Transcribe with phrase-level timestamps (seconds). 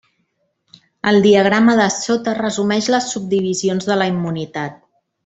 [1.11, 4.81] El diagrama de sota resumeix les subdivisions de la immunitat.